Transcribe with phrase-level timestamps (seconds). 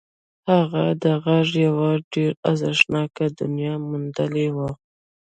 [0.51, 4.69] هغه د غږ یوه ډېره ارزښتناکه دنیا موندلې وه